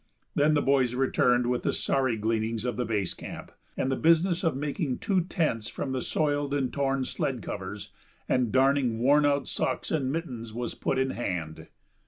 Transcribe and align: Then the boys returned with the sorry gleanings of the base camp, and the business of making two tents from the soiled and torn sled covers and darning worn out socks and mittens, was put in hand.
Then 0.33 0.55
the 0.55 0.63
boys 0.63 0.95
returned 0.95 1.45
with 1.45 1.61
the 1.61 1.71
sorry 1.71 2.17
gleanings 2.17 2.65
of 2.65 2.75
the 2.75 2.85
base 2.85 3.13
camp, 3.13 3.51
and 3.77 3.91
the 3.91 3.95
business 3.95 4.43
of 4.43 4.57
making 4.57 4.97
two 4.97 5.21
tents 5.25 5.69
from 5.69 5.91
the 5.91 6.01
soiled 6.01 6.55
and 6.55 6.73
torn 6.73 7.05
sled 7.05 7.43
covers 7.43 7.91
and 8.27 8.51
darning 8.51 8.97
worn 8.97 9.27
out 9.27 9.47
socks 9.47 9.91
and 9.91 10.11
mittens, 10.11 10.53
was 10.55 10.73
put 10.73 10.97
in 10.97 11.11
hand. 11.11 11.67